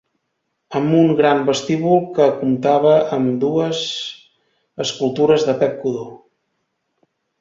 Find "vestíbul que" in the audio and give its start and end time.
1.49-2.27